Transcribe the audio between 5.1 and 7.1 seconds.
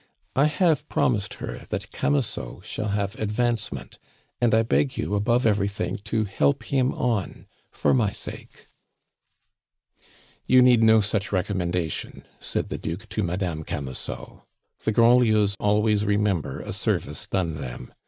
above everything to help him